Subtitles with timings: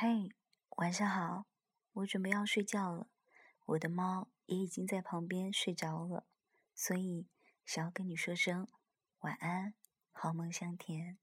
[0.00, 0.30] 嘿
[0.76, 1.46] 晚上好
[1.92, 3.08] 我准备要睡觉了
[3.66, 6.24] 我的猫也已经在旁边睡着了
[6.72, 7.26] 所以
[7.66, 8.68] 想要跟你说声
[9.22, 9.74] 晚安
[10.12, 11.18] 好梦香甜。